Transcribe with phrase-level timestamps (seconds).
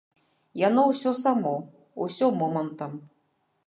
[0.61, 1.53] Яно ўсё само,
[2.07, 3.01] усё момантам.